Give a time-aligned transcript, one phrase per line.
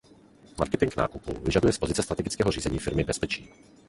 [0.59, 3.49] Marketing nákupu vyžaduje z pozice strategického řízení firmy bezpečí.